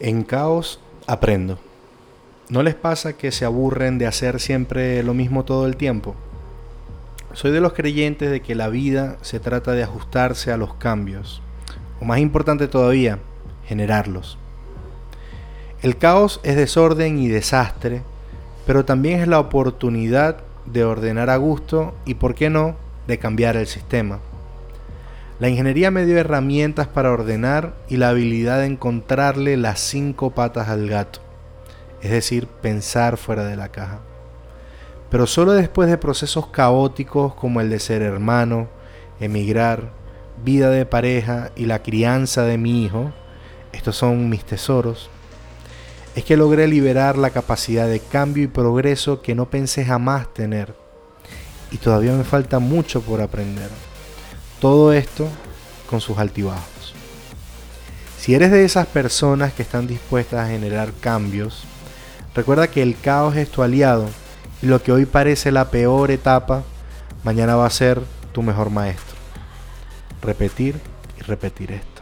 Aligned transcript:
En 0.00 0.22
caos 0.22 0.78
aprendo. 1.08 1.58
¿No 2.48 2.62
les 2.62 2.76
pasa 2.76 3.14
que 3.14 3.32
se 3.32 3.44
aburren 3.44 3.98
de 3.98 4.06
hacer 4.06 4.38
siempre 4.38 5.02
lo 5.02 5.12
mismo 5.12 5.44
todo 5.44 5.66
el 5.66 5.76
tiempo? 5.76 6.14
Soy 7.32 7.50
de 7.50 7.60
los 7.60 7.72
creyentes 7.72 8.30
de 8.30 8.40
que 8.40 8.54
la 8.54 8.68
vida 8.68 9.16
se 9.22 9.40
trata 9.40 9.72
de 9.72 9.82
ajustarse 9.82 10.52
a 10.52 10.56
los 10.56 10.74
cambios, 10.74 11.42
o 12.00 12.04
más 12.04 12.20
importante 12.20 12.68
todavía, 12.68 13.18
generarlos. 13.66 14.38
El 15.82 15.96
caos 15.98 16.38
es 16.44 16.54
desorden 16.54 17.18
y 17.18 17.26
desastre, 17.26 18.02
pero 18.68 18.84
también 18.84 19.18
es 19.18 19.26
la 19.26 19.40
oportunidad 19.40 20.36
de 20.64 20.84
ordenar 20.84 21.28
a 21.28 21.36
gusto 21.38 21.92
y, 22.04 22.14
por 22.14 22.36
qué 22.36 22.50
no, 22.50 22.76
de 23.08 23.18
cambiar 23.18 23.56
el 23.56 23.66
sistema. 23.66 24.20
La 25.40 25.48
ingeniería 25.48 25.92
me 25.92 26.04
dio 26.04 26.18
herramientas 26.18 26.88
para 26.88 27.12
ordenar 27.12 27.76
y 27.88 27.96
la 27.96 28.08
habilidad 28.08 28.58
de 28.58 28.66
encontrarle 28.66 29.56
las 29.56 29.78
cinco 29.78 30.30
patas 30.30 30.68
al 30.68 30.88
gato, 30.88 31.20
es 32.02 32.10
decir, 32.10 32.48
pensar 32.48 33.16
fuera 33.16 33.44
de 33.44 33.54
la 33.54 33.68
caja. 33.68 34.00
Pero 35.10 35.28
solo 35.28 35.52
después 35.52 35.88
de 35.88 35.96
procesos 35.96 36.48
caóticos 36.48 37.34
como 37.34 37.60
el 37.60 37.70
de 37.70 37.78
ser 37.78 38.02
hermano, 38.02 38.68
emigrar, 39.20 39.92
vida 40.44 40.70
de 40.70 40.86
pareja 40.86 41.52
y 41.54 41.66
la 41.66 41.84
crianza 41.84 42.42
de 42.42 42.58
mi 42.58 42.84
hijo, 42.84 43.12
estos 43.72 43.94
son 43.94 44.28
mis 44.28 44.44
tesoros, 44.44 45.08
es 46.16 46.24
que 46.24 46.36
logré 46.36 46.66
liberar 46.66 47.16
la 47.16 47.30
capacidad 47.30 47.86
de 47.86 48.00
cambio 48.00 48.42
y 48.42 48.48
progreso 48.48 49.22
que 49.22 49.36
no 49.36 49.48
pensé 49.48 49.84
jamás 49.84 50.34
tener. 50.34 50.74
Y 51.70 51.76
todavía 51.76 52.12
me 52.12 52.24
falta 52.24 52.58
mucho 52.58 53.02
por 53.02 53.20
aprender. 53.20 53.70
Todo 54.60 54.92
esto 54.92 55.28
con 55.88 56.00
sus 56.00 56.18
altibajos. 56.18 56.94
Si 58.18 58.34
eres 58.34 58.50
de 58.50 58.64
esas 58.64 58.86
personas 58.86 59.52
que 59.52 59.62
están 59.62 59.86
dispuestas 59.86 60.40
a 60.44 60.50
generar 60.50 60.92
cambios, 61.00 61.64
recuerda 62.34 62.68
que 62.68 62.82
el 62.82 62.98
caos 63.00 63.36
es 63.36 63.48
tu 63.48 63.62
aliado 63.62 64.08
y 64.60 64.66
lo 64.66 64.82
que 64.82 64.92
hoy 64.92 65.06
parece 65.06 65.52
la 65.52 65.70
peor 65.70 66.10
etapa, 66.10 66.64
mañana 67.22 67.56
va 67.56 67.66
a 67.66 67.70
ser 67.70 68.02
tu 68.32 68.42
mejor 68.42 68.70
maestro. 68.70 69.16
Repetir 70.20 70.80
y 71.18 71.22
repetir 71.22 71.72
esto. 71.72 71.97